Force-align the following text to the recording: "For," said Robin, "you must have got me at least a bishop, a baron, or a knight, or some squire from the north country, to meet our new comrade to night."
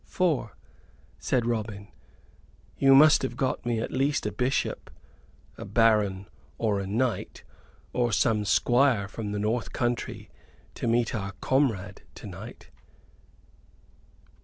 "For," 0.07 0.57
said 1.19 1.45
Robin, 1.45 1.89
"you 2.75 2.95
must 2.95 3.21
have 3.21 3.37
got 3.37 3.67
me 3.67 3.79
at 3.79 3.91
least 3.91 4.25
a 4.25 4.31
bishop, 4.31 4.89
a 5.59 5.63
baron, 5.63 6.25
or 6.57 6.79
a 6.79 6.87
knight, 6.87 7.43
or 7.93 8.11
some 8.11 8.43
squire 8.43 9.07
from 9.07 9.31
the 9.31 9.37
north 9.37 9.73
country, 9.73 10.31
to 10.73 10.87
meet 10.87 11.13
our 11.13 11.33
new 11.33 11.37
comrade 11.39 12.01
to 12.15 12.25
night." 12.25 12.71